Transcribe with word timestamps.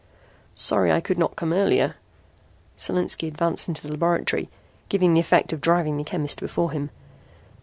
"Sorry 0.55 0.91
I 0.91 0.99
could 0.99 1.19
not 1.19 1.35
come 1.35 1.53
earlier." 1.53 1.93
Solinski 2.75 3.27
advanced 3.27 3.67
into 3.67 3.83
the 3.83 3.89
laboratory, 3.93 4.49
giving 4.89 5.13
the 5.13 5.19
effect 5.21 5.53
of 5.53 5.61
driving 5.61 5.97
the 5.97 6.03
chemist 6.03 6.39
before 6.39 6.71
him. 6.71 6.89